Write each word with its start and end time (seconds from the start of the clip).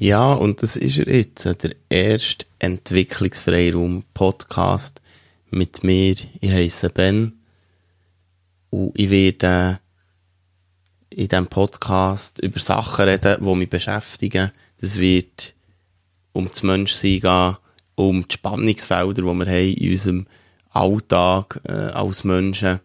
Ja, 0.00 0.32
und 0.32 0.62
das 0.62 0.76
ist 0.76 0.98
er 0.98 1.12
jetzt, 1.12 1.44
der 1.44 1.74
erste 1.90 2.46
Entwicklungsfreiraum 2.60 4.04
Podcast 4.14 5.00
mit 5.50 5.82
mir. 5.82 6.14
Ich 6.40 6.52
heiße 6.52 6.90
Ben 6.90 7.40
und 8.70 8.92
ich 8.94 9.10
werde 9.10 9.80
in 11.10 11.26
diesem 11.26 11.48
Podcast 11.48 12.38
über 12.38 12.60
Sachen 12.60 13.06
reden, 13.06 13.44
die 13.44 13.54
mich 13.56 13.70
beschäftigen. 13.70 14.52
Das 14.80 14.98
wird 14.98 15.56
um 16.32 16.46
das 16.46 16.62
Menschsein 16.62 17.18
gehen, 17.18 17.56
um 17.96 18.22
die 18.22 18.34
Spannungsfelder, 18.34 19.14
die 19.14 19.22
wir 19.22 19.30
haben 19.30 19.74
in 19.74 19.90
unserem 19.90 20.26
Alltag 20.70 21.60
äh, 21.64 21.72
als 21.72 22.22
Menschen. 22.22 22.78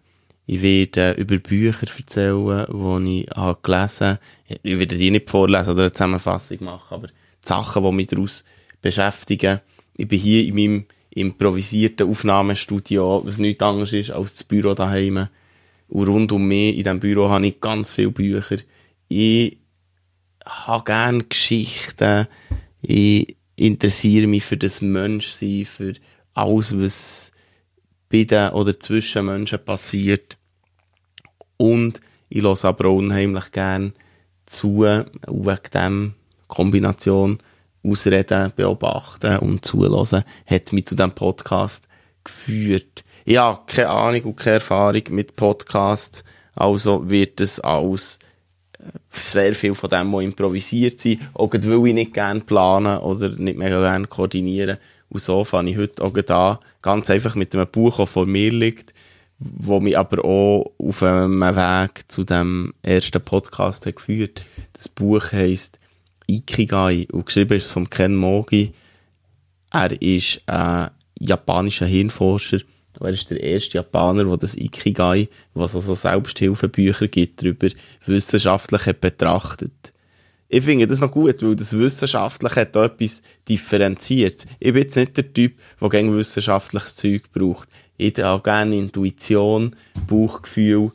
Ich 0.46 0.62
werde 0.62 1.14
über 1.14 1.38
Bücher 1.38 1.88
erzählen, 1.88 2.66
die 3.06 3.22
ich 3.22 3.30
habe 3.36 3.60
gelesen 3.62 4.08
habe. 4.08 4.20
Ich 4.62 4.78
werde 4.78 4.98
die 4.98 5.12
nicht 5.12 5.30
vorlesen 5.30 5.72
oder 5.72 5.84
eine 5.84 5.94
Zusammenfassung 5.94 6.64
machen, 6.64 6.94
aber 6.94 7.08
die 7.08 7.14
Sachen, 7.48 7.84
die 7.84 7.92
mich 7.92 8.08
daraus 8.08 8.44
beschäftigen. 8.82 9.62
Ich 9.96 10.08
bin 10.08 10.20
hier 10.20 10.46
in 10.46 10.56
meinem 10.56 10.86
improvisierten 11.12 12.10
Aufnahmestudio, 12.10 13.22
was 13.26 13.38
nichts 13.38 13.64
anderes 13.64 13.94
ist 13.94 14.12
als 14.12 14.34
das 14.34 14.44
Büro 14.44 14.74
daheim. 14.74 15.28
Und 15.88 16.08
rund 16.08 16.32
um 16.32 16.48
mich 16.48 16.78
in 16.78 16.84
diesem 16.84 17.00
Büro 17.00 17.30
habe 17.30 17.48
ich 17.48 17.62
ganz 17.62 17.92
viele 17.92 18.12
Bücher. 18.12 18.58
Ich 19.08 19.58
habe 20.46 20.84
gerne 20.84 21.24
Geschichten. 21.24 22.28
Ich 22.82 23.38
interessiere 23.56 24.28
mich 24.28 24.44
für 24.44 24.58
das 24.58 24.82
Menschsein, 24.82 25.66
für 25.66 25.94
alles, 26.34 26.78
was 26.78 27.33
bei 28.14 28.26
den 28.26 28.50
oder 28.50 28.80
zwischen 28.80 29.26
Menschen 29.26 29.66
passiert. 29.66 30.38
Und 31.58 32.00
ich 32.30 32.44
höre 32.44 32.66
aber 32.66 32.90
auch 32.90 32.98
unheimlich 32.98 33.52
gern 33.52 33.94
zu, 34.46 34.82
wegen 34.82 35.60
dem 35.74 36.14
Kombination 36.48 37.40
ausreden, 37.84 38.54
beobachten 38.56 39.38
und 39.40 39.66
zulassen, 39.66 40.24
hat 40.46 40.72
mich 40.72 40.86
zu 40.86 40.96
diesem 40.96 41.12
Podcast 41.12 41.86
geführt. 42.24 43.04
Ich 43.26 43.38
habe 43.38 43.62
keine 43.66 43.90
Ahnung 43.90 44.22
und 44.26 44.36
keine 44.36 44.56
Erfahrung 44.56 45.04
mit 45.10 45.36
Podcasts, 45.36 46.24
also 46.54 47.10
wird 47.10 47.42
es 47.42 47.60
als 47.62 48.20
äh, 48.78 48.84
sehr 49.10 49.56
viel 49.56 49.74
von 49.74 49.90
dem, 49.90 50.14
was 50.14 50.24
improvisiert 50.24 51.02
sein, 51.02 51.20
auch 51.34 51.52
weil 51.52 51.88
ich 51.88 51.94
nicht 51.94 52.14
gerne 52.14 52.42
planen 52.42 53.00
oder 53.00 53.30
nicht 53.30 53.58
mega 53.58 53.82
gerne 53.82 54.06
koordinieren. 54.06 54.78
Und 55.14 55.22
so 55.22 55.44
fange 55.44 55.70
ich 55.70 55.78
heute 55.78 56.04
auch 56.04 56.12
da 56.12 56.60
ganz 56.82 57.10
einfach 57.12 57.36
mit 57.36 57.56
einem 57.56 57.68
Buch, 57.68 57.98
das 57.98 58.10
vor 58.10 58.26
mir 58.26 58.52
liegt, 58.52 58.96
wo 59.38 59.80
mich 59.80 59.96
aber 59.96 60.26
auch 60.26 60.72
auf 60.80 61.04
einem 61.04 61.40
Weg 61.40 62.06
zu 62.08 62.24
dem 62.24 62.74
ersten 62.82 63.24
Podcast 63.24 63.86
hat 63.86 63.98
geführt. 63.98 64.44
Das 64.74 64.90
Buch 64.90 65.32
heisst 65.32 65.80
Ikigai 66.26 67.08
und 67.12 67.28
geschrieben 67.28 67.58
ist 67.58 67.72
von 67.72 67.92
Ken 67.92 68.16
Mogi. 68.16 68.74
Er 69.72 70.02
ist 70.02 70.42
ein 70.48 70.90
japanischer 71.20 71.86
Hirnforscher. 71.86 72.62
Er 73.00 73.10
ist 73.10 73.30
der 73.30 73.42
erste 73.42 73.78
Japaner, 73.78 74.24
der 74.24 74.38
das 74.38 74.56
Ikigai, 74.56 75.30
was 75.54 75.76
also 75.76 75.94
Selbsthilfebücher 75.94 77.08
gibt, 77.08 77.44
darüber 77.44 77.68
wissenschaftlich 78.08 78.84
betrachtet 79.00 79.94
ich 80.54 80.64
finde 80.64 80.86
das 80.86 81.02
noch 81.02 81.10
gut, 81.10 81.42
weil 81.42 81.56
das 81.56 81.76
Wissenschaftliche 81.76 82.56
hat 82.56 82.76
da 82.76 82.86
etwas 82.86 83.24
differenziert. 83.50 84.46
Ich 84.60 84.72
bin 84.72 84.84
jetzt 84.84 84.96
nicht 84.96 85.18
der 85.18 85.34
Typ, 85.34 85.58
der 85.82 85.90
gegen 85.90 86.16
wissenschaftliches 86.16 86.96
Zeug 86.96 87.24
braucht. 87.34 87.68
Ich 87.98 88.20
habe 88.20 88.44
gerne 88.44 88.78
Intuition, 88.78 89.76
Bauchgefühl 90.06 90.92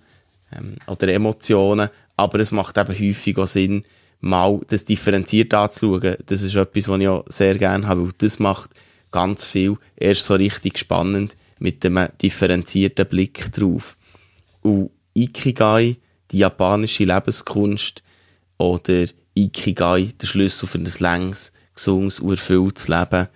ähm, 0.56 0.76
oder 0.86 1.08
Emotionen, 1.08 1.88
aber 2.16 2.38
es 2.38 2.52
macht 2.52 2.78
eben 2.78 2.96
häufig 2.96 3.36
auch 3.36 3.48
Sinn, 3.48 3.84
mal 4.20 4.60
das 4.68 4.84
differenziert 4.84 5.52
anzuschauen. 5.54 6.16
Das 6.26 6.42
ist 6.42 6.54
etwas, 6.54 6.88
was 6.88 7.00
ich 7.00 7.08
auch 7.08 7.24
sehr 7.28 7.58
gerne 7.58 7.88
habe, 7.88 8.04
weil 8.04 8.12
das 8.18 8.38
macht 8.38 8.70
ganz 9.10 9.44
viel 9.44 9.76
erst 9.96 10.24
so 10.24 10.34
richtig 10.34 10.78
spannend 10.78 11.36
mit 11.58 11.84
einem 11.84 12.08
differenzierten 12.22 13.06
Blick 13.06 13.52
drauf. 13.52 13.96
Und 14.62 14.90
Ikigai, 15.14 15.96
die 16.30 16.38
japanische 16.38 17.04
Lebenskunst 17.04 18.04
oder 18.58 19.06
Ikigai, 19.44 20.12
der 20.20 20.26
Schlüssel 20.26 20.68
für 20.68 20.78
ein 20.78 20.90
längs, 20.98 21.52
gesundes 21.74 22.20
und 22.20 22.30
erfülltes 22.30 22.88
Leben. 22.88 23.28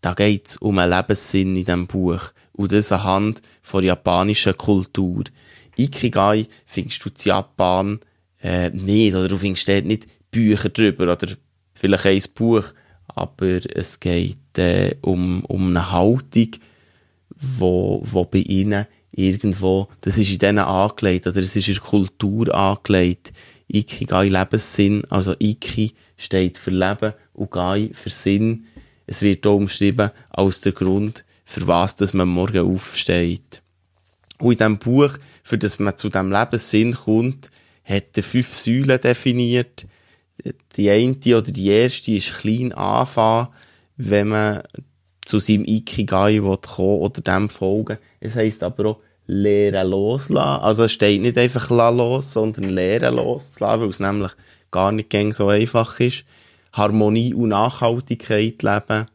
Da 0.00 0.14
geht 0.14 0.48
es 0.48 0.56
um 0.56 0.78
einen 0.78 0.92
Lebenssinn 0.92 1.56
in 1.56 1.64
diesem 1.64 1.86
Buch. 1.86 2.32
Und 2.52 2.72
das 2.72 2.90
anhand 2.90 3.42
von 3.62 3.84
japanischer 3.84 4.54
Kultur. 4.54 5.24
Ikigai 5.76 6.46
findest 6.66 7.04
du 7.04 7.10
in 7.10 7.14
Japan 7.24 8.00
äh, 8.42 8.70
nicht, 8.70 9.14
oder 9.14 9.28
du 9.28 9.38
findest 9.38 9.68
dort 9.68 9.84
nicht 9.84 10.08
Bücher 10.30 10.68
drüber, 10.68 11.12
oder 11.12 11.28
vielleicht 11.74 12.06
ein 12.06 12.32
Buch, 12.34 12.64
aber 13.06 13.60
es 13.74 14.00
geht 14.00 14.58
äh, 14.58 14.96
um, 15.02 15.44
um 15.44 15.68
eine 15.68 15.92
Haltung, 15.92 16.50
wo, 17.36 18.02
wo 18.04 18.24
bei 18.24 18.38
ihnen 18.38 18.86
irgendwo, 19.12 19.88
das 20.00 20.18
ist 20.18 20.30
in 20.30 20.38
denen 20.38 20.58
angelegt, 20.58 21.26
oder 21.26 21.40
es 21.40 21.56
ist 21.56 21.68
in 21.68 21.74
der 21.74 21.82
Kultur 21.82 22.54
angelegt, 22.54 23.32
Ikigai 23.72 24.28
Lebenssinn. 24.28 25.04
Also 25.10 25.34
Iki 25.38 25.92
steht 26.16 26.58
für 26.58 26.70
Leben 26.70 27.14
und 27.32 27.50
Gai 27.50 27.90
für 27.92 28.10
Sinn. 28.10 28.66
Es 29.06 29.22
wird 29.22 29.44
hier 29.44 29.52
umschrieben 29.52 30.10
als 30.30 30.60
der 30.60 30.72
Grund, 30.72 31.24
für 31.44 31.66
was 31.66 31.96
dass 31.96 32.14
man 32.14 32.28
morgen 32.28 32.66
aufsteht. 32.66 33.62
Und 34.38 34.52
in 34.52 34.58
diesem 34.58 34.78
Buch, 34.78 35.16
für 35.42 35.58
das 35.58 35.78
man 35.78 35.96
zu 35.96 36.08
diesem 36.08 36.32
Lebenssinn 36.32 36.94
kommt, 36.94 37.50
hat 37.84 38.16
er 38.16 38.22
fünf 38.22 38.54
Säulen 38.54 39.00
definiert. 39.00 39.86
Die 40.76 40.90
eine 40.90 41.16
oder 41.36 41.52
die 41.52 41.68
erste 41.68 42.12
ist 42.12 42.32
klein 42.34 42.72
anfangen, 42.72 43.48
wenn 43.96 44.28
man 44.28 44.62
zu 45.24 45.38
seinem 45.38 45.64
Ikigai 45.64 46.38
kommen 46.38 47.00
oder 47.00 47.20
dem 47.20 47.50
folgen. 47.50 47.98
Es 48.20 48.36
heisst 48.36 48.62
aber 48.62 48.86
auch 48.86 49.00
Lehren 49.30 49.88
loslassen. 49.88 50.62
Also 50.62 50.84
es 50.84 50.92
steht 50.92 51.22
nicht 51.22 51.38
einfach 51.38 51.70
los, 51.70 52.32
sondern 52.32 52.68
Lehren 52.68 53.14
loslassen, 53.14 53.80
weil 53.80 53.88
es 53.88 54.00
nämlich 54.00 54.32
gar 54.72 54.90
nicht 54.90 55.12
so 55.34 55.48
einfach 55.48 56.00
ist. 56.00 56.24
Harmonie 56.72 57.32
und 57.34 57.50
Nachhaltigkeit 57.50 58.62
leben. 58.62 59.06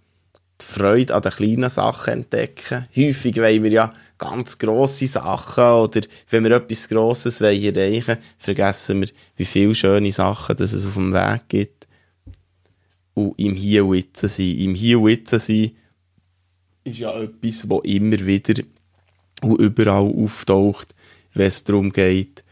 Die 0.62 0.66
Freude 0.66 1.14
an 1.14 1.22
den 1.22 1.32
kleinen 1.34 1.70
Sachen 1.70 2.14
entdecken. 2.14 2.88
Häufig 2.96 3.36
wollen 3.38 3.64
wir 3.64 3.72
ja 3.72 3.94
ganz 4.18 4.58
grosse 4.58 5.08
Sachen 5.08 5.64
oder 5.66 6.02
wenn 6.30 6.46
wir 6.46 6.52
etwas 6.52 6.88
Grosses 6.88 7.42
wollen 7.42 7.76
erreichen 7.76 8.18
vergessen 8.38 9.02
wir, 9.02 9.10
wie 9.36 9.44
viele 9.44 9.76
schöne 9.76 10.14
Sachen 10.14 10.56
das 10.56 10.72
es 10.72 10.88
auf 10.88 10.94
dem 10.94 11.14
Weg 11.14 11.42
gibt. 11.50 11.88
Und 13.16 13.38
im 13.38 13.56
Hier 13.56 13.86
und 13.86 13.96
Jetzt 13.96 14.22
sein. 14.22 14.58
Im 14.58 14.76
Hier 14.76 15.02
und 15.02 15.10
Jetzt 15.10 15.32
sein 15.32 15.72
ist 16.86 17.00
ja 17.00 17.20
etwas, 17.20 17.70
wo 17.70 17.80
immer 17.80 18.26
wieder 18.26 18.64
und 19.42 19.60
überall 19.60 20.12
auftaucht, 20.12 20.96
wenn 21.34 21.48
es 21.48 21.64
darum 21.64 21.92
geht, 21.92 22.44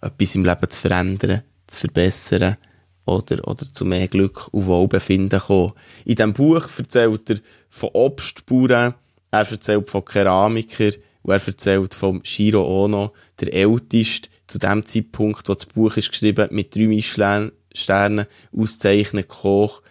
etwas 0.00 0.34
im 0.34 0.44
Leben 0.44 0.70
zu 0.70 0.80
verändern, 0.80 1.42
zu 1.66 1.80
verbessern 1.80 2.56
oder, 3.04 3.46
oder 3.48 3.72
zu 3.72 3.84
mehr 3.84 4.08
Glück 4.08 4.48
und 4.52 4.66
Wohlbefinden 4.66 5.40
kommen. 5.40 5.72
In 6.04 6.16
diesem 6.16 6.32
Buch 6.32 6.68
erzählt 6.78 7.30
er 7.30 7.38
von 7.70 7.90
Obstbauern, 7.92 8.94
er 9.30 9.50
erzählt 9.50 9.90
von 9.90 10.04
Keramikern 10.04 10.94
und 11.22 11.32
er 11.32 11.46
erzählt 11.46 11.94
von 11.94 12.24
Shiro 12.24 12.84
Ono, 12.84 13.12
der 13.40 13.52
älteste, 13.52 14.28
zu 14.46 14.58
dem 14.58 14.86
Zeitpunkt, 14.86 15.48
wo 15.48 15.54
das 15.54 15.66
Buch 15.66 15.96
ist 15.96 16.10
geschrieben, 16.10 16.48
mit 16.50 16.74
drei 16.74 16.86
Michelin-Sternen 16.86 18.26
auszeichneten 18.56 19.28
Koch 19.28 19.82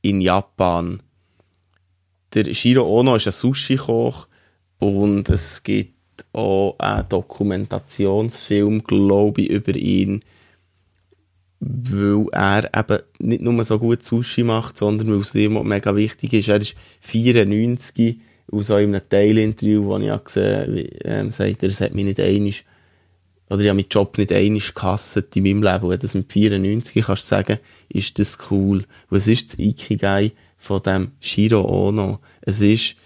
in 0.00 0.20
Japan. 0.20 1.02
Der 2.32 2.52
Shiro 2.54 2.86
Ono 2.86 3.16
ist 3.16 3.26
ein 3.26 3.32
Sushi-Koch, 3.32 4.26
und 4.78 5.28
es 5.28 5.62
gibt 5.62 5.94
auch 6.32 6.76
einen 6.78 7.08
Dokumentationsfilm, 7.08 8.84
glaube 8.84 9.42
ich, 9.42 9.50
über 9.50 9.74
ihn, 9.74 10.22
weil 11.60 12.26
er 12.32 12.70
eben 12.78 12.98
nicht 13.18 13.42
nur 13.42 13.64
so 13.64 13.78
gut 13.78 14.02
Sushi 14.02 14.42
macht, 14.42 14.76
sondern 14.76 15.10
weil 15.10 15.20
es 15.20 15.34
ihm 15.34 15.62
mega 15.66 15.94
wichtig 15.96 16.32
ist. 16.34 16.48
Er 16.48 16.60
ist 16.60 16.74
94 17.00 18.20
und 18.48 18.62
so 18.62 18.76
in 18.76 18.94
einem 18.94 19.08
Teilinterview, 19.08 19.90
das 19.92 20.02
ich 20.02 20.10
auch 20.10 20.24
gesehen 20.24 20.60
habe, 20.60 20.80
ähm, 21.04 21.32
sagt 21.32 21.62
er, 21.62 21.68
es 21.68 21.80
hat 21.80 21.94
mich 21.94 22.04
nicht 22.04 22.20
einig 22.20 22.64
oder 23.48 23.60
ich 23.62 23.68
habe 23.68 23.76
meinen 23.76 23.88
Job 23.90 24.18
nicht 24.18 24.32
einig 24.32 24.74
gehasst 24.74 25.16
in 25.16 25.42
meinem 25.42 25.62
Leben. 25.62 25.84
Und 25.84 25.90
wenn 25.90 25.98
das 26.00 26.14
mit 26.14 26.32
94 26.32 27.04
kannst 27.04 27.24
du 27.24 27.26
sagen, 27.28 27.58
ist 27.88 28.18
das 28.18 28.38
cool. 28.50 28.84
Was 29.08 29.28
ist 29.28 29.52
das 29.52 29.58
Ikigai 29.58 30.32
von 30.58 30.82
dem 30.82 31.12
Shiro 31.20 31.60
Ono? 31.88 32.18
Es 32.40 32.60
ist, 32.60 32.96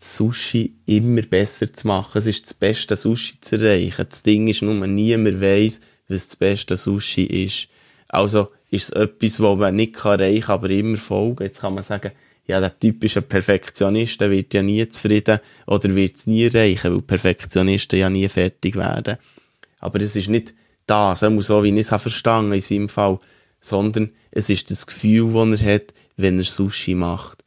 Sushi 0.00 0.74
immer 0.86 1.22
besser 1.22 1.72
zu 1.72 1.86
machen. 1.86 2.18
Es 2.18 2.26
ist 2.26 2.44
das 2.44 2.54
beste 2.54 2.96
Sushi 2.96 3.40
zu 3.40 3.56
erreichen. 3.56 4.06
Das 4.08 4.22
Ding 4.22 4.46
ist 4.48 4.62
nur, 4.62 4.86
niemand 4.86 5.40
weiss, 5.40 5.80
was 6.08 6.28
das 6.28 6.36
beste 6.36 6.76
Sushi 6.76 7.24
ist. 7.24 7.68
Also 8.08 8.48
ist 8.70 8.84
es 8.84 8.90
etwas, 8.90 9.40
was 9.40 9.58
man 9.58 9.76
nicht 9.76 9.96
erreichen 10.04 10.42
kann, 10.42 10.54
aber 10.54 10.70
immer 10.70 10.98
folgen. 10.98 11.44
Jetzt 11.44 11.60
kann 11.60 11.74
man 11.74 11.84
sagen, 11.84 12.12
ja, 12.46 12.60
der 12.60 12.78
Typ 12.78 13.02
ist 13.02 13.16
ein 13.16 13.24
Perfektionist, 13.24 14.20
der 14.20 14.30
wird 14.30 14.54
ja 14.54 14.62
nie 14.62 14.88
zufrieden 14.88 15.40
oder 15.66 15.94
wird 15.94 16.16
es 16.16 16.26
nie 16.26 16.44
erreichen, 16.44 16.92
weil 16.92 17.02
Perfektionisten 17.02 17.98
ja 17.98 18.08
nie 18.08 18.28
fertig 18.28 18.76
werden. 18.76 19.16
Aber 19.80 20.00
es 20.00 20.14
ist 20.14 20.28
nicht 20.28 20.54
das, 20.86 21.20
so 21.20 21.64
wie 21.64 21.70
ich 21.70 21.80
es 21.80 21.88
verstanden 21.88 22.52
in 22.52 22.60
seinem 22.60 22.88
Fall, 22.88 23.18
sondern 23.60 24.10
es 24.30 24.48
ist 24.48 24.70
das 24.70 24.86
Gefühl, 24.86 25.32
das 25.32 25.60
er 25.60 25.74
hat, 25.74 25.94
wenn 26.16 26.38
er 26.38 26.44
Sushi 26.44 26.94
macht. 26.94 27.44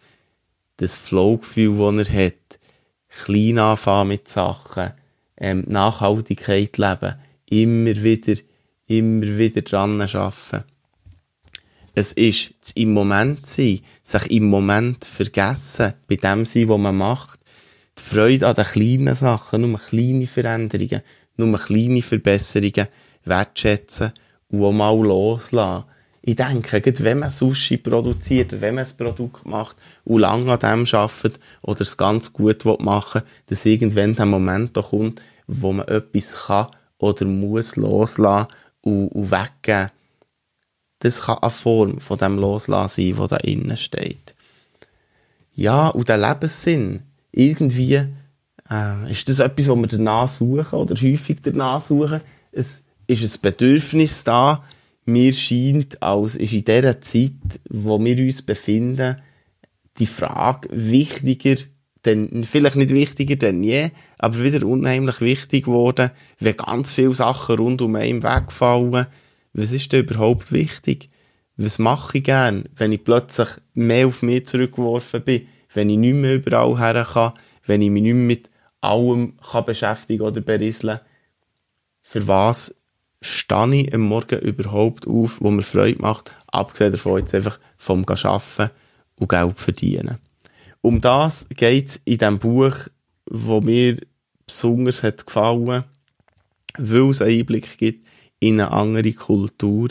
Das 0.77 0.95
Flow-Gefühl, 0.95 1.77
das 1.77 2.09
er 2.09 2.25
hat. 2.25 2.33
Klein 3.09 3.59
anfangen 3.59 4.09
mit 4.09 4.27
Sachen. 4.27 4.93
Ähm, 5.37 5.63
Nachhaltigkeit 5.67 6.77
leben. 6.77 7.15
Immer 7.49 8.03
wieder, 8.03 8.39
immer 8.87 9.37
wieder 9.37 9.61
dran 9.61 10.01
arbeiten. 10.01 10.63
Es 11.95 12.13
ist 12.13 12.53
das 12.61 12.71
im 12.73 12.93
Moment 12.93 13.47
sein, 13.47 13.81
sich 14.03 14.31
im 14.31 14.45
Moment 14.45 15.03
vergessen, 15.05 15.95
bei 16.07 16.15
dem 16.15 16.45
sein, 16.45 16.69
was 16.69 16.79
man 16.79 16.95
macht. 16.95 17.39
Die 17.97 18.03
Freude 18.03 18.47
an 18.47 18.55
den 18.55 18.65
kleinen 18.65 19.15
Sachen, 19.15 19.61
nur 19.61 19.79
kleine 19.79 20.27
Veränderungen, 20.27 21.01
nur 21.35 21.59
kleine 21.59 22.01
Verbesserungen 22.01 22.87
wertschätzen 23.25 24.11
und 24.49 24.63
auch 24.63 24.71
mal 24.71 24.95
loslassen. 24.97 25.85
Ich 26.21 26.35
denke, 26.35 26.81
wenn 26.99 27.19
man 27.19 27.29
Sushi 27.29 27.77
produziert, 27.77 28.59
wenn 28.59 28.75
man 28.75 28.85
ein 28.85 28.97
Produkt 28.97 29.45
macht 29.45 29.77
und 30.03 30.21
lange 30.21 30.51
an 30.51 30.59
dem 30.59 30.85
arbeitet 30.93 31.39
oder 31.61 31.81
es 31.81 31.95
ganz 31.95 32.33
gut 32.33 32.65
machen 32.81 33.21
will, 33.21 33.27
dass 33.47 33.65
irgendwann 33.65 34.15
der 34.15 34.25
Moment 34.25 34.75
da 34.75 34.81
kommt, 34.81 35.21
wo 35.47 35.71
man 35.71 35.87
etwas 35.87 36.47
kann 36.47 36.67
oder 36.97 37.25
muss 37.25 37.77
loslassen 37.77 38.47
und, 38.81 39.07
und 39.09 39.31
weggeben. 39.31 39.91
Das 40.99 41.21
kann 41.21 41.37
eine 41.37 41.51
Form 41.51 42.01
von 42.01 42.17
dem 42.17 42.37
Loslassen 42.37 43.01
sein, 43.01 43.17
was 43.17 43.29
da 43.29 43.37
innen 43.37 43.77
steht. 43.77 44.35
Ja, 45.53 45.87
und 45.87 46.09
der 46.09 46.17
Lebenssinn, 46.17 47.03
irgendwie 47.31 48.05
äh, 48.69 49.11
ist 49.11 49.29
das 49.29 49.39
etwas, 49.39 49.69
was 49.69 49.77
wir 49.77 49.87
danach 49.87 50.29
suchen 50.29 50.79
oder 50.79 50.95
häufig 50.95 51.39
danach 51.41 51.81
suchen. 51.81 52.21
Es 52.51 52.83
ist 53.07 53.23
ein 53.23 53.41
Bedürfnis 53.41 54.23
da, 54.23 54.63
mir 55.11 55.33
scheint, 55.33 56.01
als 56.01 56.35
ist 56.35 56.53
in 56.53 56.65
dieser 56.65 57.01
Zeit, 57.01 57.59
wo 57.69 58.03
wir 58.03 58.17
uns 58.17 58.41
befinden, 58.41 59.21
die 59.97 60.07
Frage 60.07 60.69
wichtiger, 60.71 61.61
denn 62.05 62.45
vielleicht 62.45 62.77
nicht 62.77 62.91
wichtiger 62.91 63.35
denn 63.35 63.63
je, 63.63 63.89
aber 64.17 64.43
wieder 64.43 64.65
unheimlich 64.65 65.21
wichtig 65.21 65.65
geworden, 65.65 66.11
wenn 66.39 66.55
ganz 66.55 66.93
viele 66.93 67.13
Sachen 67.13 67.57
rund 67.57 67.81
um 67.81 67.95
einen 67.95 68.23
wegfallen. 68.23 69.07
Was 69.53 69.71
ist 69.71 69.91
denn 69.91 70.05
überhaupt 70.05 70.51
wichtig? 70.51 71.09
Was 71.57 71.79
mache 71.79 72.19
ich 72.19 72.23
gern, 72.23 72.69
wenn 72.77 72.93
ich 72.93 73.03
plötzlich 73.03 73.49
mehr 73.73 74.07
auf 74.07 74.21
mich 74.21 74.47
zurückgeworfen 74.47 75.23
bin, 75.23 75.47
wenn 75.73 75.89
ich 75.89 75.97
nicht 75.97 76.15
mehr 76.15 76.35
überall 76.35 76.77
her 76.79 77.05
kann, 77.11 77.33
wenn 77.65 77.81
ich 77.81 77.89
mich 77.89 78.03
nicht 78.03 78.13
mehr 78.13 78.25
mit 78.25 78.49
allem 78.79 79.33
kann 79.51 79.65
beschäftigen 79.65 80.23
oder 80.23 80.39
berieseln? 80.39 81.01
Für 82.01 82.27
was 82.27 82.73
stehe 83.21 83.75
ich 83.75 83.93
am 83.93 84.01
Morgen 84.01 84.39
überhaupt 84.39 85.07
auf, 85.07 85.41
wo 85.41 85.51
mir 85.51 85.61
Freude 85.61 86.01
macht, 86.01 86.31
abgesehen 86.47 86.91
davon 86.91 87.19
jetzt 87.19 87.35
einfach 87.35 87.59
vom 87.77 88.05
Arbeiten 88.07 88.71
und 89.15 89.29
Geld 89.29 89.59
verdienen. 89.59 90.17
Um 90.81 91.01
das 91.01 91.47
geht 91.49 91.89
es 91.89 92.01
in 92.05 92.17
diesem 92.17 92.39
Buch, 92.39 92.75
wo 93.25 93.59
mir 93.61 93.97
besonders 94.47 95.03
hat 95.03 95.25
gefallen, 95.25 95.83
weil 96.77 97.09
es 97.09 97.21
einen 97.21 97.39
Einblick 97.39 97.77
gibt 97.77 98.05
in 98.39 98.61
eine 98.61 98.71
andere 98.71 99.11
Kultur, 99.13 99.89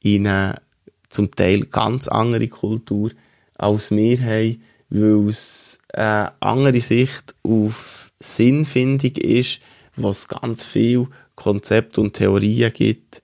in 0.00 0.26
eine 0.26 0.60
zum 1.08 1.30
Teil 1.30 1.62
ganz 1.62 2.06
andere 2.06 2.48
Kultur, 2.48 3.10
als 3.54 3.90
wir 3.90 4.22
haben, 4.22 4.62
weil 4.90 5.28
es 5.28 5.78
eine 5.92 6.32
andere 6.40 6.80
Sicht 6.80 7.34
auf 7.42 8.12
Sinnfindung 8.20 9.16
ist, 9.16 9.60
was 9.96 10.28
ganz 10.28 10.64
viel 10.64 11.08
Konzepte 11.38 12.00
und 12.00 12.14
Theorien 12.14 12.72
gibt. 12.72 13.22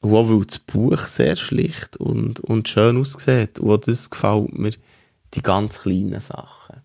Und 0.00 0.12
weil 0.12 0.44
das 0.44 0.58
Buch 0.58 0.98
sehr 0.98 1.36
schlicht 1.36 1.96
und, 1.98 2.40
und 2.40 2.68
schön 2.68 2.96
aussieht. 2.96 3.60
Und 3.60 3.86
das 3.86 4.10
gefällt 4.10 4.58
mir, 4.58 4.72
die 5.34 5.42
ganz 5.42 5.80
kleinen 5.80 6.20
Sachen. 6.20 6.82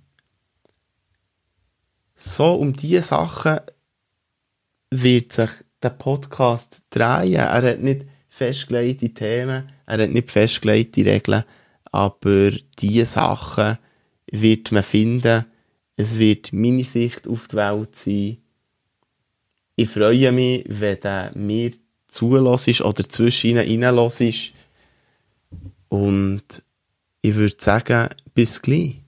So, 2.15 2.53
um 2.53 2.73
diese 2.73 3.01
Sachen 3.01 3.59
wird 4.91 5.33
sich 5.33 5.49
der 5.81 5.89
Podcast 5.89 6.81
drehen. 6.89 7.33
Er 7.33 7.61
hat 7.61 7.81
nicht 7.81 8.05
festgelegte 8.29 9.09
Themen, 9.13 9.71
er 9.85 9.97
hat 9.97 10.09
nicht 10.09 10.29
festgelegte 10.29 11.05
Regeln, 11.05 11.43
aber 11.85 12.51
diese 12.79 13.05
Sachen 13.05 13.77
wird 14.31 14.71
man 14.71 14.83
finden. 14.83 15.45
Es 15.95 16.19
wird 16.19 16.53
meine 16.53 16.83
Sicht 16.83 17.27
auf 17.27 17.47
die 17.47 17.55
Welt 17.55 17.95
sein 17.95 18.44
ich 19.75 19.89
freue 19.89 20.31
mich, 20.31 20.65
wenn 20.67 20.99
du 20.99 21.31
mir 21.35 21.71
zulässt 22.07 22.81
oder 22.81 23.07
zwischen 23.07 23.59
ihnen 23.59 23.97
reinlässt. 23.97 24.53
Und 25.89 26.63
ich 27.21 27.35
würde 27.35 27.55
sagen, 27.59 28.09
bis 28.33 28.61
gleich. 28.61 29.04